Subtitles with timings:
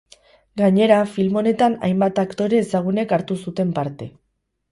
[0.61, 4.09] Gainera, film honetan hainbat aktore ezagunek hartu zuten parte.